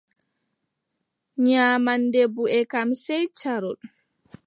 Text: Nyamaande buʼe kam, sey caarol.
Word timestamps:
Nyamaande 1.43 2.21
buʼe 2.33 2.59
kam, 2.71 2.89
sey 3.03 3.23
caarol. 3.37 3.77